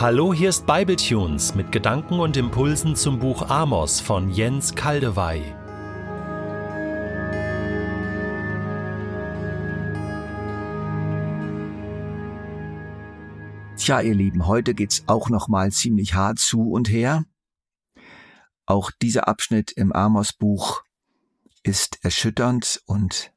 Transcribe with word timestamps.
Hallo, 0.00 0.32
hier 0.32 0.48
ist 0.48 0.64
Bibletunes 0.64 1.54
mit 1.54 1.72
Gedanken 1.72 2.20
und 2.20 2.34
Impulsen 2.38 2.96
zum 2.96 3.18
Buch 3.18 3.50
Amos 3.50 4.00
von 4.00 4.30
Jens 4.30 4.74
Kaldewey. 4.74 5.42
Tja, 13.76 14.00
ihr 14.00 14.14
Lieben, 14.14 14.46
heute 14.46 14.72
geht's 14.72 15.04
auch 15.06 15.28
noch 15.28 15.48
mal 15.48 15.70
ziemlich 15.70 16.14
hart 16.14 16.38
zu 16.38 16.70
und 16.70 16.88
her. 16.88 17.26
Auch 18.64 18.90
dieser 19.02 19.28
Abschnitt 19.28 19.70
im 19.70 19.92
Amos 19.92 20.32
Buch 20.32 20.82
ist 21.62 22.02
erschütternd 22.02 22.80
und 22.86 23.34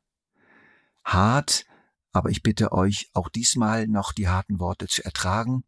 hart, 1.03 1.65
aber 2.13 2.29
ich 2.29 2.41
bitte 2.41 2.71
euch 2.71 3.09
auch 3.13 3.27
diesmal 3.27 3.89
noch 3.89 4.13
die 4.13 4.29
harten 4.29 4.61
Worte 4.61 4.87
zu 4.87 5.03
ertragen 5.03 5.65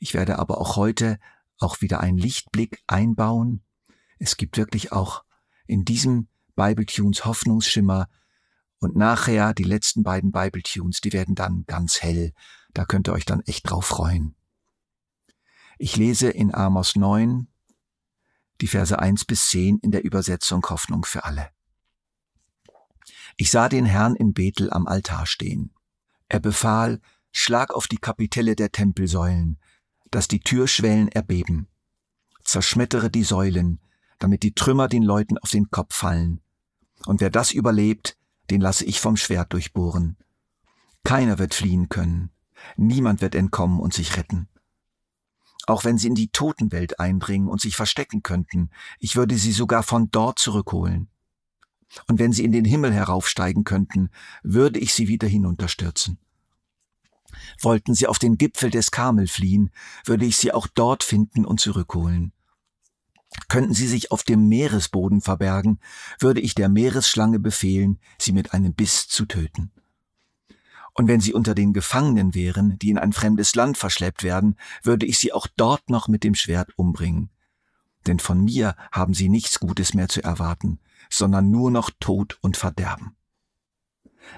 ich 0.00 0.14
werde 0.14 0.38
aber 0.38 0.58
auch 0.58 0.76
heute 0.76 1.20
auch 1.58 1.80
wieder 1.80 2.00
einen 2.00 2.18
Lichtblick 2.18 2.82
einbauen. 2.86 3.62
Es 4.18 4.36
gibt 4.36 4.56
wirklich 4.56 4.92
auch 4.92 5.22
in 5.66 5.84
diesem 5.84 6.28
Bible 6.56 6.86
Tunes 6.86 7.24
Hoffnungsschimmer 7.24 8.08
und 8.78 8.96
nachher 8.96 9.54
die 9.54 9.62
letzten 9.64 10.02
beiden 10.02 10.32
Bible 10.32 10.62
Tunes, 10.62 11.00
die 11.00 11.12
werden 11.12 11.34
dann 11.34 11.64
ganz 11.66 12.02
hell. 12.02 12.32
Da 12.72 12.86
könnt 12.86 13.08
ihr 13.08 13.12
euch 13.12 13.26
dann 13.26 13.42
echt 13.42 13.70
drauf 13.70 13.84
freuen. 13.84 14.34
Ich 15.78 15.96
lese 15.96 16.30
in 16.30 16.54
Amos 16.54 16.96
9 16.96 17.46
die 18.60 18.66
Verse 18.66 18.98
1 18.98 19.26
bis 19.26 19.48
10 19.48 19.78
in 19.78 19.90
der 19.90 20.04
Übersetzung 20.04 20.62
Hoffnung 20.68 21.04
für 21.04 21.24
alle. 21.24 21.50
Ich 23.36 23.50
sah 23.50 23.68
den 23.68 23.86
Herrn 23.86 24.16
in 24.16 24.32
Bethel 24.34 24.70
am 24.70 24.86
Altar 24.86 25.26
stehen. 25.26 25.74
Er 26.28 26.40
befahl, 26.40 27.00
schlag 27.32 27.72
auf 27.72 27.86
die 27.86 27.96
Kapitelle 27.96 28.56
der 28.56 28.70
Tempelsäulen, 28.70 29.58
dass 30.10 30.28
die 30.28 30.40
Türschwellen 30.40 31.08
erbeben. 31.08 31.68
Zerschmettere 32.44 33.10
die 33.10 33.24
Säulen, 33.24 33.80
damit 34.18 34.42
die 34.42 34.54
Trümmer 34.54 34.88
den 34.88 35.02
Leuten 35.02 35.38
auf 35.38 35.50
den 35.50 35.70
Kopf 35.70 35.94
fallen. 35.94 36.40
Und 37.06 37.20
wer 37.20 37.30
das 37.30 37.52
überlebt, 37.52 38.16
den 38.50 38.60
lasse 38.60 38.84
ich 38.84 39.00
vom 39.00 39.16
Schwert 39.16 39.52
durchbohren. 39.52 40.16
Keiner 41.04 41.38
wird 41.38 41.54
fliehen 41.54 41.88
können. 41.88 42.30
Niemand 42.76 43.20
wird 43.20 43.34
entkommen 43.34 43.80
und 43.80 43.94
sich 43.94 44.16
retten. 44.16 44.48
Auch 45.66 45.84
wenn 45.84 45.98
sie 45.98 46.08
in 46.08 46.14
die 46.14 46.28
Totenwelt 46.28 46.98
eindringen 46.98 47.48
und 47.48 47.60
sich 47.60 47.76
verstecken 47.76 48.22
könnten, 48.22 48.70
ich 48.98 49.16
würde 49.16 49.36
sie 49.36 49.52
sogar 49.52 49.82
von 49.82 50.10
dort 50.10 50.38
zurückholen. 50.38 51.08
Und 52.06 52.18
wenn 52.18 52.32
sie 52.32 52.44
in 52.44 52.52
den 52.52 52.64
Himmel 52.64 52.92
heraufsteigen 52.92 53.64
könnten, 53.64 54.10
würde 54.42 54.78
ich 54.78 54.94
sie 54.94 55.08
wieder 55.08 55.28
hinunterstürzen. 55.28 56.18
Wollten 57.60 57.94
sie 57.94 58.06
auf 58.06 58.18
den 58.18 58.38
Gipfel 58.38 58.70
des 58.70 58.90
Karmel 58.90 59.26
fliehen, 59.26 59.70
würde 60.04 60.24
ich 60.24 60.36
sie 60.36 60.52
auch 60.52 60.66
dort 60.66 61.04
finden 61.04 61.44
und 61.44 61.60
zurückholen. 61.60 62.32
Könnten 63.48 63.74
sie 63.74 63.86
sich 63.86 64.10
auf 64.10 64.22
dem 64.22 64.48
Meeresboden 64.48 65.20
verbergen, 65.20 65.78
würde 66.18 66.40
ich 66.40 66.54
der 66.54 66.68
Meeresschlange 66.68 67.38
befehlen, 67.38 68.00
sie 68.18 68.32
mit 68.32 68.52
einem 68.52 68.74
Biss 68.74 69.08
zu 69.08 69.24
töten. 69.26 69.70
Und 70.94 71.06
wenn 71.06 71.20
sie 71.20 71.32
unter 71.32 71.54
den 71.54 71.72
Gefangenen 71.72 72.34
wären, 72.34 72.78
die 72.78 72.90
in 72.90 72.98
ein 72.98 73.12
fremdes 73.12 73.54
Land 73.54 73.78
verschleppt 73.78 74.22
werden, 74.22 74.56
würde 74.82 75.06
ich 75.06 75.18
sie 75.18 75.32
auch 75.32 75.46
dort 75.56 75.88
noch 75.88 76.08
mit 76.08 76.24
dem 76.24 76.34
Schwert 76.34 76.76
umbringen. 76.76 77.30
Denn 78.06 78.18
von 78.18 78.44
mir 78.44 78.74
haben 78.90 79.14
sie 79.14 79.28
nichts 79.28 79.60
Gutes 79.60 79.94
mehr 79.94 80.08
zu 80.08 80.22
erwarten, 80.22 80.80
sondern 81.08 81.50
nur 81.50 81.70
noch 81.70 81.90
Tod 82.00 82.38
und 82.40 82.56
Verderben. 82.56 83.16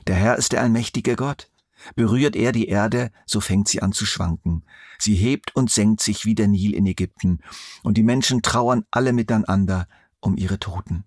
Der 0.07 0.17
Herr 0.17 0.37
ist 0.37 0.53
der 0.53 0.61
allmächtige 0.61 1.17
Gott. 1.17 1.51
Berührt 1.95 2.37
er 2.37 2.53
die 2.53 2.69
Erde, 2.69 3.11
so 3.27 3.41
fängt 3.41 3.69
sie 3.69 3.83
an 3.83 3.93
zu 3.93 4.07
schwanken. 4.07 4.65
Sie 4.99 5.15
hebt 5.15 5.55
und 5.57 5.71
senkt 5.71 6.01
sich 6.01 6.25
wie 6.25 6.35
der 6.35 6.49
Nil 6.49 6.75
in 6.75 6.87
Ägypten, 6.87 7.41
und 7.83 7.97
die 7.97 8.03
Menschen 8.03 8.43
trauern 8.43 8.85
alle 8.91 9.13
miteinander 9.13 9.89
um 10.21 10.37
ihre 10.37 10.59
Toten. 10.59 11.05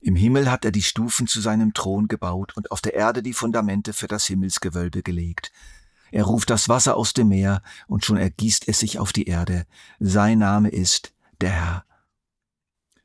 Im 0.00 0.16
Himmel 0.16 0.50
hat 0.50 0.64
er 0.64 0.72
die 0.72 0.82
Stufen 0.82 1.28
zu 1.28 1.40
seinem 1.40 1.74
Thron 1.74 2.08
gebaut 2.08 2.56
und 2.56 2.72
auf 2.72 2.80
der 2.80 2.94
Erde 2.94 3.22
die 3.22 3.32
Fundamente 3.32 3.92
für 3.92 4.08
das 4.08 4.26
Himmelsgewölbe 4.26 5.02
gelegt. 5.04 5.52
Er 6.10 6.24
ruft 6.24 6.50
das 6.50 6.68
Wasser 6.68 6.96
aus 6.96 7.14
dem 7.14 7.28
Meer, 7.28 7.62
und 7.86 8.04
schon 8.04 8.16
ergießt 8.16 8.66
es 8.66 8.80
sich 8.80 8.98
auf 8.98 9.12
die 9.12 9.24
Erde. 9.24 9.64
Sein 10.00 10.40
Name 10.40 10.68
ist 10.68 11.14
der 11.40 11.50
Herr. 11.50 11.84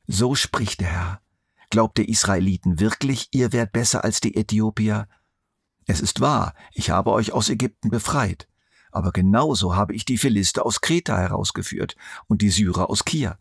So 0.08 0.36
spricht 0.36 0.82
der 0.82 0.88
Herr. 0.88 1.22
Glaubt 1.70 1.98
der 1.98 2.10
Israeliten 2.10 2.80
wirklich, 2.80 3.28
ihr 3.32 3.54
wärt 3.54 3.74
besser 3.74 4.04
als 4.04 4.20
die 4.20 4.36
Äthiopier? 4.36 5.08
Es 5.88 6.02
ist 6.02 6.20
wahr, 6.20 6.54
ich 6.74 6.90
habe 6.90 7.12
euch 7.12 7.32
aus 7.32 7.50
Ägypten 7.50 7.90
befreit, 7.90 8.48
aber 8.92 9.14
genauso 9.14 9.76
habe 9.76 9.96
ich 9.96 10.04
die 10.04 10.18
Philister 10.18 10.66
aus 10.66 10.82
Kreta 10.82 11.18
herausgeführt 11.18 11.96
und 12.28 12.42
die 12.42 12.50
Syrer 12.50 12.90
aus 12.90 13.06
Kir. 13.06 13.38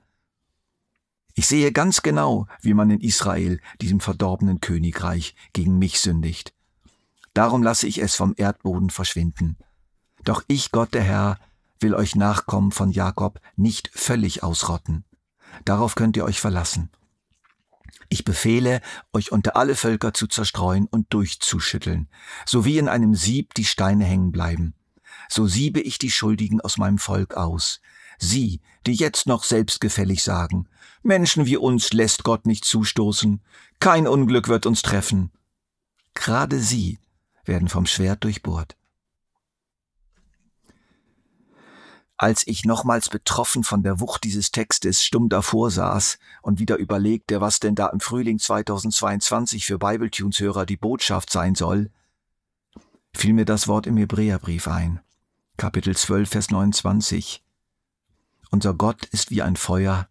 Ich 1.35 1.49
sehe 1.49 1.73
ganz 1.73 2.03
genau, 2.03 2.47
wie 2.63 2.73
man 2.73 2.89
in 2.89 3.01
Israel, 3.01 3.61
diesem 3.81 4.01
verdorbenen 4.01 4.61
Königreich, 4.61 5.35
gegen 5.53 5.79
mich 5.79 6.01
sündigt. 6.01 6.55
Darum 7.35 7.63
lasse 7.63 7.87
ich 7.87 7.99
es 8.01 8.15
vom 8.15 8.33
Erdboden 8.37 8.91
verschwinden. 8.91 9.59
Doch 10.25 10.43
ich, 10.47 10.73
Gott 10.73 10.95
der 10.95 11.03
Herr, 11.03 11.39
will 11.81 11.95
euch 11.95 12.15
Nachkommen 12.15 12.71
von 12.71 12.91
Jakob 12.91 13.41
nicht 13.57 13.91
völlig 13.93 14.43
ausrotten. 14.43 15.05
Darauf 15.65 15.97
könnt 15.97 16.17
ihr 16.17 16.25
euch 16.25 16.41
verlassen. 16.41 16.91
Ich 18.09 18.25
befehle, 18.25 18.81
euch 19.13 19.33
unter 19.33 19.57
alle 19.57 19.75
Völker 19.75 20.15
zu 20.15 20.27
zerstreuen 20.27 20.87
und 20.87 21.13
durchzuschütteln, 21.13 22.09
so 22.45 22.65
wie 22.65 22.79
in 22.79 22.89
einem 22.89 23.15
Sieb 23.15 23.55
die 23.55 23.65
Steine 23.65 24.05
hängen 24.05 24.33
bleiben. 24.33 24.75
So 25.29 25.47
siebe 25.47 25.81
ich 25.81 25.99
die 25.99 26.11
Schuldigen 26.11 26.61
aus 26.61 26.79
meinem 26.79 26.99
Volk 26.99 27.35
aus. 27.35 27.81
Sie, 28.19 28.61
die 28.87 28.95
jetzt 28.95 29.27
noch 29.27 29.45
selbstgefällig 29.45 30.23
sagen, 30.23 30.69
Menschen 31.03 31.47
wie 31.47 31.57
uns 31.57 31.93
lässt 31.93 32.25
Gott 32.25 32.47
nicht 32.47 32.65
zustoßen, 32.65 33.43
kein 33.81 34.07
Unglück 34.07 34.49
wird 34.49 34.67
uns 34.67 34.83
treffen. 34.83 35.31
Gerade 36.15 36.61
sie 36.61 36.99
werden 37.45 37.69
vom 37.69 37.87
Schwert 37.87 38.25
durchbohrt. 38.25 38.76
Als 42.19 42.47
ich 42.47 42.65
nochmals 42.65 43.11
betroffen 43.11 43.63
von 43.63 43.83
der 43.83 44.01
Wucht 44.01 44.25
dieses 44.25 44.51
Textes 44.51 45.05
stumm 45.05 45.29
davor 45.29 45.71
saß 45.71 46.19
und 46.43 46.59
wieder 46.59 46.77
überlegte, 46.77 47.41
was 47.41 47.61
denn 47.61 47.75
da 47.75 47.89
im 47.89 48.01
Frühling 48.01 48.39
2022 48.39 49.67
für 49.67 49.79
Bibletunes-Hörer 49.79 50.65
die 50.65 50.79
Botschaft 50.79 51.31
sein 51.31 51.55
soll, 51.55 51.91
fiel 53.15 53.35
mir 53.35 53.45
das 53.45 53.69
Wort 53.69 53.87
im 53.87 53.97
Hebräerbrief 53.99 54.67
ein, 54.67 55.01
Kapitel 55.59 55.95
12, 55.95 56.29
Vers 56.29 56.51
29. 56.51 57.45
Unser 58.51 58.75
Gott 58.75 59.05
ist 59.07 59.31
wie 59.31 59.43
ein 59.43 59.57
Feuer, 59.57 60.09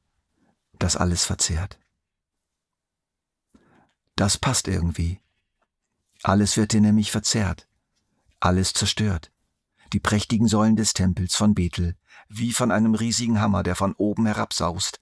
das 0.78 0.96
alles 0.96 1.26
verzehrt. 1.26 1.80
Das 4.16 4.38
passt 4.38 4.68
irgendwie. 4.68 5.20
Alles 6.22 6.56
wird 6.56 6.74
dir 6.74 6.82
nämlich 6.82 7.12
verzehrt, 7.12 7.68
alles 8.40 8.74
zerstört 8.74 9.32
die 9.96 10.02
prächtigen 10.02 10.50
Säulen 10.50 10.76
des 10.76 10.94
Tempels 10.94 11.36
von 11.36 11.56
Bethel, 11.56 11.96
wie 12.28 12.52
von 12.52 12.70
einem 12.70 12.96
riesigen 12.96 13.40
Hammer, 13.40 13.64
der 13.64 13.76
von 13.76 13.94
oben 13.94 14.26
herabsaust, 14.26 15.00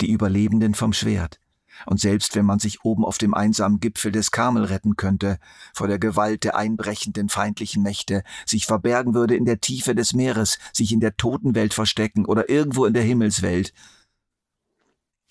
die 0.00 0.12
Überlebenden 0.12 0.76
vom 0.76 0.92
Schwert, 0.92 1.40
und 1.86 1.98
selbst 1.98 2.36
wenn 2.36 2.44
man 2.44 2.60
sich 2.60 2.84
oben 2.84 3.04
auf 3.04 3.18
dem 3.18 3.34
einsamen 3.34 3.80
Gipfel 3.80 4.12
des 4.12 4.30
Karmel 4.30 4.62
retten 4.62 4.94
könnte, 4.94 5.40
vor 5.74 5.88
der 5.88 5.98
Gewalt 5.98 6.44
der 6.44 6.54
einbrechenden 6.54 7.30
feindlichen 7.30 7.82
Mächte, 7.82 8.22
sich 8.46 8.66
verbergen 8.66 9.12
würde 9.12 9.34
in 9.34 9.44
der 9.44 9.58
Tiefe 9.58 9.96
des 9.96 10.12
Meeres, 10.12 10.60
sich 10.72 10.92
in 10.92 11.00
der 11.00 11.16
Totenwelt 11.16 11.74
verstecken 11.74 12.24
oder 12.24 12.48
irgendwo 12.48 12.84
in 12.84 12.94
der 12.94 13.02
Himmelswelt, 13.02 13.72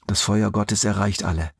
das 0.06 0.22
Feuer 0.22 0.52
Gottes 0.52 0.84
erreicht 0.84 1.24
alle. 1.24 1.52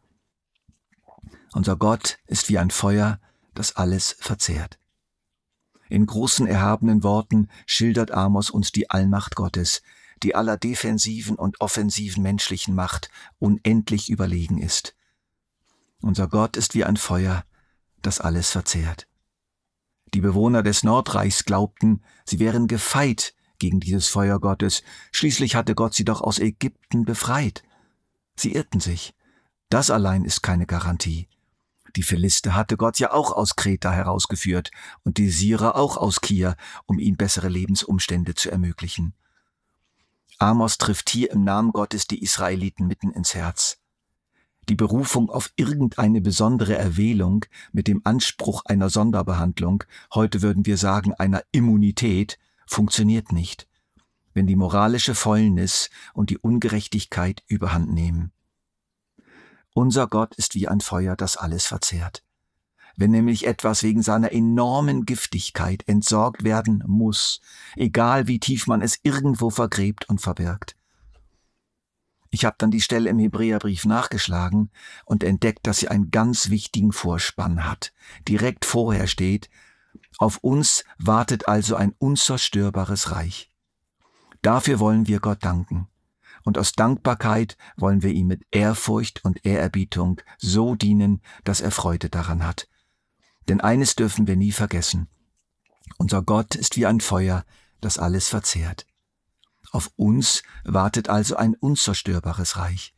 Unser 1.54 1.78
Gott 1.78 2.18
ist 2.28 2.50
wie 2.50 2.58
ein 2.58 2.72
Feuer, 2.72 3.22
das 3.54 3.78
alles 3.78 4.18
verzehrt. 4.20 4.81
In 5.92 6.06
großen 6.06 6.48
erhabenen 6.48 7.04
Worten 7.04 7.50
schildert 7.66 8.12
Amos 8.12 8.50
uns 8.50 8.72
die 8.72 8.90
Allmacht 8.90 9.36
Gottes, 9.36 9.82
die 10.24 10.36
aller 10.36 10.56
defensiven 10.56 11.36
und 11.36 11.60
offensiven 11.60 12.24
menschlichen 12.24 12.74
Macht 12.74 13.10
unendlich 13.40 14.10
überlegen 14.10 14.58
ist. 14.58 14.96
Unser 16.00 16.30
Gott 16.30 16.56
ist 16.56 16.76
wie 16.76 16.86
ein 16.86 16.96
Feuer, 16.96 17.44
das 18.02 18.22
alles 18.22 18.52
verzehrt. 18.52 19.10
Die 20.14 20.22
Bewohner 20.22 20.64
des 20.64 20.84
Nordreichs 20.84 21.44
glaubten, 21.44 22.02
sie 22.24 22.40
wären 22.40 22.68
gefeit 22.68 23.36
gegen 23.60 23.82
dieses 23.82 24.08
Feuer 24.08 24.40
Gottes, 24.40 24.84
schließlich 25.12 25.56
hatte 25.56 25.76
Gott 25.76 25.94
sie 25.94 26.06
doch 26.06 26.22
aus 26.22 26.40
Ägypten 26.40 27.04
befreit. 27.04 27.64
Sie 28.38 28.54
irrten 28.54 28.80
sich. 28.80 29.14
Das 29.68 29.90
allein 29.90 30.24
ist 30.24 30.42
keine 30.42 30.66
Garantie. 30.66 31.28
Die 31.96 32.04
Philister 32.04 32.56
hatte 32.56 32.78
Gott 32.78 33.00
ja 33.00 33.12
auch 33.12 33.32
aus 33.32 33.56
Kreta 33.56 33.92
herausgeführt 33.92 34.72
und 35.04 35.18
die 35.18 35.30
Syrer 35.30 35.76
auch 35.76 35.98
aus 35.98 36.22
Kir, 36.22 36.56
um 36.86 37.00
ihnen 37.00 37.18
bessere 37.18 37.50
Lebensumstände 37.50 38.34
zu 38.34 38.50
ermöglichen. 38.50 39.14
Amos 40.38 40.78
trifft 40.78 41.10
hier 41.10 41.32
im 41.32 41.44
Namen 41.44 41.72
Gottes 41.72 42.08
die 42.08 42.24
Israeliten 42.24 42.88
mitten 42.88 43.12
ins 43.12 43.36
Herz. 43.36 43.78
Die 44.70 44.76
Berufung 44.76 45.30
auf 45.30 45.52
irgendeine 45.56 46.22
besondere 46.22 46.78
Erwählung 46.78 47.46
mit 47.74 47.88
dem 47.88 48.02
Anspruch 48.06 48.64
einer 48.66 48.90
Sonderbehandlung, 48.90 49.84
heute 50.14 50.42
würden 50.42 50.66
wir 50.66 50.78
sagen 50.78 51.14
einer 51.14 51.44
Immunität, 51.52 52.40
funktioniert 52.66 53.32
nicht. 53.32 53.68
wenn 54.34 54.48
die 54.48 54.56
moralische 54.56 55.16
Fäulnis 55.16 55.90
und 56.14 56.30
die 56.30 56.38
Ungerechtigkeit 56.38 57.44
überhand 57.48 57.92
nehmen. 57.94 58.32
Unser 59.74 60.08
Gott 60.08 60.36
ist 60.36 60.56
wie 60.56 60.68
ein 60.68 60.82
Feuer, 60.82 61.16
das 61.16 61.38
alles 61.38 61.66
verzehrt. 61.66 62.24
Wenn 62.98 63.12
nämlich 63.12 63.48
etwas 63.48 63.84
wegen 63.84 64.04
seiner 64.04 64.32
enormen 64.32 65.06
Giftigkeit 65.06 65.88
entsorgt 65.88 66.44
werden 66.44 66.84
muss, 66.86 67.40
egal 67.76 68.28
wie 68.28 68.40
tief 68.40 68.68
man 68.68 68.82
es 68.82 69.00
irgendwo 69.04 69.50
vergräbt 69.50 70.10
und 70.10 70.20
verbirgt. 70.20 70.76
Ich 72.32 72.46
habe 72.46 72.56
dann 72.58 72.72
die 72.72 72.82
Stelle 72.82 73.10
im 73.10 73.20
Hebräerbrief 73.20 73.86
nachgeschlagen 73.86 74.72
und 75.06 75.24
entdeckt, 75.24 75.68
dass 75.68 75.80
sie 75.80 75.90
einen 75.90 76.12
ganz 76.12 76.50
wichtigen 76.50 76.94
Vorspann 76.94 77.66
hat. 77.66 77.94
Direkt 78.28 78.66
vorher 78.66 79.08
steht, 79.08 79.50
auf 80.18 80.38
uns 80.38 80.86
wartet 80.98 81.48
also 81.48 81.76
ein 81.76 81.94
unzerstörbares 81.98 83.12
Reich. 83.12 83.50
Dafür 84.42 84.80
wollen 84.80 85.08
wir 85.08 85.20
Gott 85.20 85.44
danken. 85.44 85.88
Und 86.44 86.58
aus 86.58 86.74
Dankbarkeit 86.74 87.58
wollen 87.78 88.04
wir 88.04 88.12
ihm 88.12 88.28
mit 88.28 88.44
Ehrfurcht 88.52 89.24
und 89.24 89.46
Ehrerbietung 89.46 90.22
so 90.38 90.76
dienen, 90.76 91.22
dass 91.44 91.62
er 91.62 91.72
Freude 91.72 92.10
daran 92.10 92.46
hat. 92.46 92.68
Denn 93.48 93.62
eines 93.62 93.96
dürfen 93.96 94.28
wir 94.28 94.36
nie 94.36 94.52
vergessen. 94.52 95.08
Unser 95.98 96.22
Gott 96.22 96.56
ist 96.56 96.78
wie 96.78 96.86
ein 96.86 97.00
Feuer, 97.00 97.46
das 97.80 97.98
alles 97.98 98.28
verzehrt. 98.28 98.86
Auf 99.72 99.92
uns 99.96 100.44
wartet 100.64 101.10
also 101.10 101.36
ein 101.36 101.56
unzerstörbares 101.56 102.58
Reich. 102.58 102.94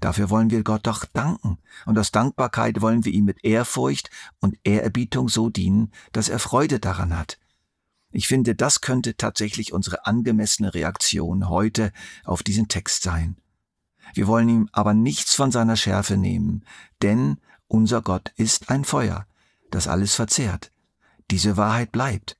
Dafür 0.00 0.28
wollen 0.30 0.50
wir 0.50 0.62
Gott 0.62 0.86
doch 0.86 1.04
danken, 1.06 1.58
und 1.86 1.98
aus 1.98 2.10
Dankbarkeit 2.10 2.80
wollen 2.80 3.04
wir 3.04 3.12
ihm 3.12 3.24
mit 3.24 3.44
Ehrfurcht 3.44 4.10
und 4.40 4.58
Ehrerbietung 4.64 5.28
so 5.28 5.48
dienen, 5.48 5.92
dass 6.12 6.28
er 6.28 6.38
Freude 6.38 6.80
daran 6.80 7.16
hat. 7.16 7.38
Ich 8.16 8.28
finde, 8.28 8.54
das 8.54 8.80
könnte 8.80 9.18
tatsächlich 9.18 9.74
unsere 9.74 10.06
angemessene 10.06 10.72
Reaktion 10.72 11.50
heute 11.50 11.92
auf 12.24 12.42
diesen 12.42 12.66
Text 12.66 13.02
sein. 13.02 13.36
Wir 14.14 14.26
wollen 14.26 14.48
ihm 14.48 14.68
aber 14.72 14.94
nichts 14.94 15.34
von 15.34 15.52
seiner 15.52 15.76
Schärfe 15.76 16.16
nehmen, 16.16 16.64
denn 17.02 17.36
unser 17.68 18.00
Gott 18.00 18.32
ist 18.36 18.70
ein 18.70 18.86
Feuer, 18.86 19.26
das 19.70 19.86
alles 19.86 20.14
verzehrt. 20.14 20.72
Diese 21.30 21.58
Wahrheit 21.58 21.92
bleibt. 21.92 22.38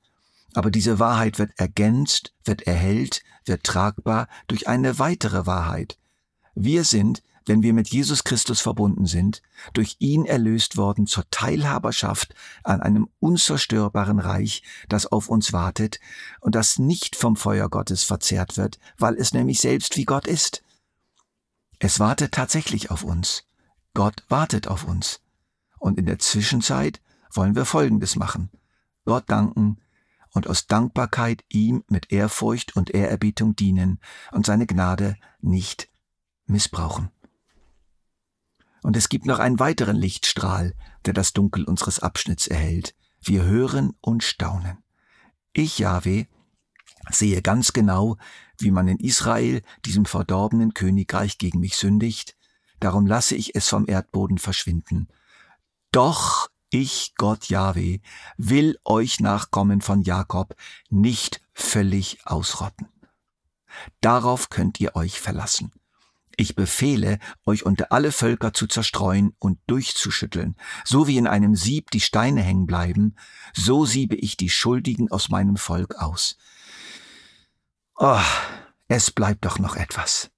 Aber 0.55 0.70
diese 0.70 0.99
Wahrheit 0.99 1.38
wird 1.38 1.50
ergänzt, 1.58 2.32
wird 2.43 2.62
erhellt, 2.62 3.23
wird 3.44 3.62
tragbar 3.62 4.28
durch 4.46 4.69
eine 4.69 4.99
weitere 4.99 5.44
Wahrheit. 5.44 5.99
Wir 6.55 6.84
sind 6.84 7.23
wenn 7.46 7.62
wir 7.62 7.72
mit 7.72 7.88
Jesus 7.88 8.25
Christus 8.25 8.60
verbunden 8.60 9.06
sind, 9.06 9.40
durch 9.72 9.96
ihn 10.00 10.26
erlöst 10.26 10.76
worden 10.76 11.06
zur 11.06 11.25
Teilhaberschaft 11.31 12.34
an 12.64 12.81
einem 12.82 13.08
unzerstörbaren 13.20 14.19
Reich, 14.19 14.62
das 14.88 15.06
auf 15.06 15.28
uns 15.28 15.52
wartet 15.52 16.00
und 16.40 16.54
das 16.54 16.78
nicht 16.78 17.16
vom 17.16 17.37
Feuer 17.37 17.69
Gottes 17.69 18.02
verzehrt 18.02 18.56
wird, 18.56 18.78
weil 18.98 19.14
es 19.14 19.32
nämlich 19.32 19.60
selbst 19.60 19.96
wie 19.96 20.04
Gott 20.04 20.26
ist. 20.26 20.62
Es 21.78 22.00
wartet 22.00 22.32
tatsächlich 22.32 22.90
auf 22.90 23.04
uns. 23.04 23.44
Gott 23.94 24.25
wartet 24.28 24.69
auf 24.69 24.84
uns. 24.84 25.20
Und 25.78 25.99
in 25.99 26.06
der 26.06 26.19
Zwischenzeit 26.19 27.00
wollen 27.32 27.54
wir 27.54 27.64
Folgendes 27.64 28.16
machen. 28.16 28.50
Gott 29.04 29.25
danken 29.28 29.78
und 30.32 30.49
aus 30.49 30.66
Dankbarkeit 30.66 31.44
ihm 31.49 31.84
mit 31.88 32.12
Ehrfurcht 32.12 32.76
und 32.76 32.90
Ehrerbietung 32.90 33.56
dienen 33.56 34.00
und 34.32 34.46
seine 34.46 34.66
Gnade 34.66 35.16
nicht 35.40 35.88
missbrauchen. 36.46 37.10
Und 38.82 38.96
es 38.96 39.08
gibt 39.08 39.26
noch 39.26 39.38
einen 39.38 39.58
weiteren 39.58 39.96
Lichtstrahl, 39.96 40.75
der 41.05 41.14
das 41.14 41.32
Dunkel 41.32 41.64
unseres 41.64 41.99
Abschnitts 41.99 42.46
erhält. 42.46 42.94
Wir 43.20 43.44
hören 43.44 43.93
und 44.00 44.23
staunen. 44.23 44.78
Ich, 45.52 45.78
Jahwe, 45.78 46.26
sehe 47.11 47.43
ganz 47.43 47.73
genau, 47.73 48.17
wie 48.58 48.70
man 48.70 48.88
in 48.88 48.99
Israel, 48.99 49.62
diesem 49.84 50.05
verdorbenen 50.05 50.75
Königreich, 50.75 51.38
gegen 51.38 51.61
mich 51.61 51.76
sündigt, 51.76 52.37
darum 52.81 53.06
lasse 53.06 53.34
ich 53.34 53.55
es 53.55 53.69
vom 53.69 53.88
Erdboden 53.88 54.38
verschwinden. 54.38 55.08
Doch 55.93 56.50
ich, 56.70 57.14
Gott 57.17 57.49
Jahwe, 57.49 58.00
will 58.37 58.78
euch 58.84 59.20
Nachkommen 59.20 59.81
von 59.81 60.02
Jakob 60.02 60.55
nicht 60.90 61.40
völlig 61.55 62.19
ausrotten. 62.26 62.88
Darauf 64.00 64.50
könnt 64.50 64.81
ihr 64.81 64.96
euch 64.96 65.20
verlassen. 65.20 65.73
Ich 66.37 66.55
befehle, 66.55 67.19
euch 67.47 67.65
unter 67.65 67.93
alle 67.93 68.12
Völker 68.12 68.53
zu 68.53 68.67
zerstreuen 68.67 69.35
und 69.38 69.59
durchzuschütteln, 69.67 70.56
so 70.85 71.06
wie 71.06 71.17
in 71.17 71.27
einem 71.27 71.56
Sieb 71.56 71.91
die 71.91 72.00
Steine 72.00 72.43
hängen 72.43 72.67
bleiben, 72.67 73.17
so 73.55 73.87
siebe 73.87 74.17
ich 74.17 74.37
die 74.37 74.50
Schuldigen 74.50 75.11
aus 75.11 75.31
meinem 75.31 75.56
Volk 75.56 75.94
aus. 75.97 76.37
Oh, 77.97 78.21
es 78.88 79.11
bleibt 79.11 79.47
doch 79.47 79.59
noch 79.59 79.77
etwas. 79.77 80.31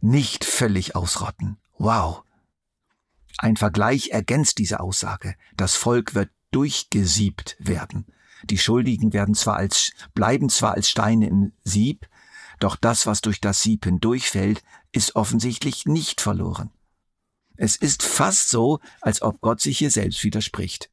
Nicht 0.00 0.44
völlig 0.44 0.94
ausrotten. 0.94 1.58
Wow. 1.78 2.22
Ein 3.38 3.56
Vergleich 3.56 4.10
ergänzt 4.10 4.58
diese 4.58 4.78
Aussage. 4.78 5.34
Das 5.56 5.74
Volk 5.74 6.14
wird 6.14 6.30
durchgesiebt 6.52 7.56
werden. 7.58 8.06
Die 8.44 8.58
Schuldigen 8.58 9.12
werden 9.12 9.34
zwar 9.34 9.56
als, 9.56 9.90
bleiben 10.14 10.48
zwar 10.48 10.74
als 10.74 10.88
Steine 10.88 11.26
im 11.26 11.52
Sieb, 11.64 12.06
doch 12.60 12.76
das, 12.76 13.06
was 13.06 13.20
durch 13.20 13.40
das 13.40 13.62
Sieb 13.62 13.84
hindurchfällt, 13.84 14.62
ist 14.96 15.14
offensichtlich 15.14 15.84
nicht 15.84 16.22
verloren. 16.22 16.70
Es 17.56 17.76
ist 17.76 18.02
fast 18.02 18.48
so, 18.48 18.80
als 19.02 19.20
ob 19.20 19.40
Gott 19.42 19.60
sich 19.60 19.78
hier 19.78 19.90
selbst 19.90 20.24
widerspricht. 20.24 20.90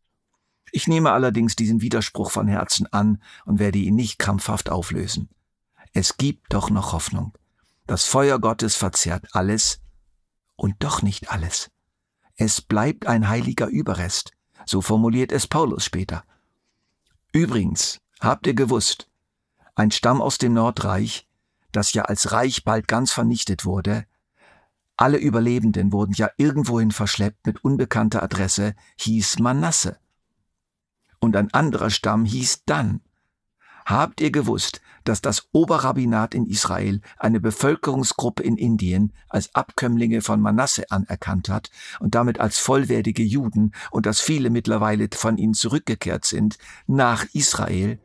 Ich 0.72 0.88
nehme 0.88 1.12
allerdings 1.12 1.56
diesen 1.56 1.82
Widerspruch 1.82 2.30
von 2.30 2.48
Herzen 2.48 2.86
an 2.92 3.22
und 3.46 3.60
werde 3.60 3.80
ihn 3.80 3.96
nicht 3.96 4.20
krampfhaft 4.20 4.70
auflösen. 4.70 5.30
Es 5.94 6.18
gibt 6.18 6.54
doch 6.54 6.70
noch 6.70 6.92
Hoffnung. 6.92 7.38
Das 7.88 8.04
Feuer 8.06 8.40
Gottes 8.40 8.76
verzehrt 8.76 9.28
alles 9.34 9.80
und 10.56 10.76
doch 10.80 11.02
nicht 11.02 11.32
alles. 11.32 11.70
Es 12.36 12.62
bleibt 12.62 13.08
ein 13.08 13.30
heiliger 13.30 13.68
Überrest, 13.68 14.32
so 14.66 14.82
formuliert 14.82 15.32
es 15.32 15.48
Paulus 15.48 15.86
später. 15.86 16.26
Übrigens, 17.32 18.02
habt 18.20 18.48
ihr 18.48 18.54
gewusst, 18.54 19.08
ein 19.76 19.92
Stamm 19.92 20.22
aus 20.22 20.40
dem 20.40 20.54
Nordreich 20.54 21.28
das 21.76 21.94
ja 21.94 22.04
als 22.04 22.32
Reich 22.32 22.64
bald 22.64 22.88
ganz 22.88 23.12
vernichtet 23.12 23.66
wurde, 23.66 24.06
alle 24.96 25.18
Überlebenden 25.18 25.92
wurden 25.92 26.14
ja 26.14 26.30
irgendwohin 26.38 26.92
verschleppt 26.92 27.48
mit 27.48 27.64
unbekannter 27.64 28.22
Adresse, 28.22 28.76
hieß 29.00 29.40
Manasse. 29.40 29.98
Und 31.20 31.36
ein 31.36 31.54
anderer 31.54 31.90
Stamm 31.90 32.26
hieß 32.26 32.66
Dan. 32.66 33.02
Habt 33.86 34.22
ihr 34.22 34.32
gewusst, 34.32 34.82
dass 35.04 35.20
das 35.20 35.50
Oberrabbinat 35.52 36.34
in 36.34 36.46
Israel 36.46 37.02
eine 37.18 37.40
Bevölkerungsgruppe 37.42 38.44
in 38.44 38.56
Indien 38.56 39.12
als 39.28 39.54
Abkömmlinge 39.56 40.22
von 40.22 40.40
Manasse 40.40 40.90
anerkannt 40.92 41.50
hat 41.50 41.70
und 42.00 42.16
damit 42.16 42.40
als 42.40 42.60
vollwertige 42.60 43.24
Juden 43.24 43.74
und 43.92 44.06
dass 44.06 44.22
viele 44.22 44.50
mittlerweile 44.50 45.10
von 45.14 45.38
ihnen 45.38 45.54
zurückgekehrt 45.54 46.24
sind 46.24 46.58
nach 46.88 47.26
Israel 47.34 48.00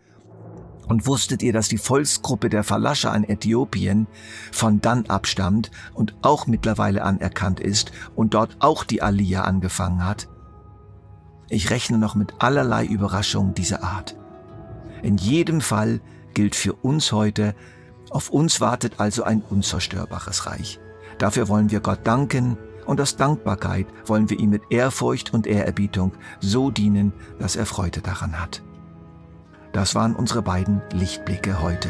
und 0.88 1.06
wusstet 1.06 1.42
ihr, 1.42 1.52
dass 1.52 1.68
die 1.68 1.78
Volksgruppe 1.78 2.48
der 2.48 2.64
Falascha 2.64 3.14
in 3.14 3.24
Äthiopien 3.24 4.06
von 4.50 4.80
dann 4.80 5.06
abstammt 5.06 5.70
und 5.94 6.14
auch 6.22 6.46
mittlerweile 6.46 7.02
anerkannt 7.02 7.60
ist 7.60 7.92
und 8.16 8.34
dort 8.34 8.56
auch 8.60 8.84
die 8.84 9.02
Aliyah 9.02 9.42
angefangen 9.42 10.04
hat? 10.04 10.28
Ich 11.50 11.70
rechne 11.70 11.98
noch 11.98 12.14
mit 12.14 12.34
allerlei 12.38 12.84
Überraschungen 12.84 13.54
dieser 13.54 13.82
Art. 13.82 14.16
In 15.02 15.16
jedem 15.16 15.60
Fall 15.60 16.00
gilt 16.34 16.54
für 16.54 16.72
uns 16.72 17.12
heute, 17.12 17.54
auf 18.10 18.30
uns 18.30 18.60
wartet 18.60 19.00
also 19.00 19.22
ein 19.22 19.42
unzerstörbares 19.48 20.46
Reich. 20.46 20.80
Dafür 21.18 21.48
wollen 21.48 21.70
wir 21.70 21.80
Gott 21.80 22.00
danken 22.04 22.56
und 22.86 23.00
aus 23.00 23.16
Dankbarkeit 23.16 23.86
wollen 24.06 24.30
wir 24.30 24.38
ihm 24.38 24.50
mit 24.50 24.62
Ehrfurcht 24.70 25.34
und 25.34 25.46
Ehrerbietung 25.46 26.12
so 26.40 26.70
dienen, 26.70 27.12
dass 27.38 27.56
er 27.56 27.66
Freude 27.66 28.00
daran 28.00 28.40
hat. 28.40 28.62
Das 29.72 29.94
waren 29.94 30.14
unsere 30.16 30.42
beiden 30.42 30.82
Lichtblicke 30.92 31.60
heute. 31.60 31.88